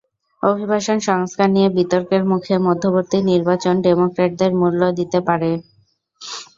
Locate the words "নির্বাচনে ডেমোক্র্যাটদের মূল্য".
3.31-4.81